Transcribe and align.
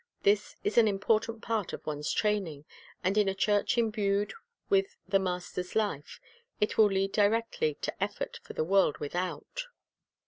This 0.23 0.55
is 0.63 0.79
an 0.79 0.87
important 0.87 1.43
part 1.43 1.73
of 1.73 1.85
one's 1.85 2.11
training; 2.11 2.65
and 3.03 3.15
in 3.19 3.29
a 3.29 3.35
church 3.35 3.77
imbued 3.77 4.33
with 4.67 4.95
the 5.07 5.19
Master's 5.19 5.75
life, 5.75 6.19
it 6.59 6.75
will 6.75 6.87
lead 6.89 7.11
directly 7.11 7.75
to 7.81 8.03
effort 8.03 8.39
for 8.41 8.53
the 8.53 8.63
world 8.63 8.97
without. 8.97 9.65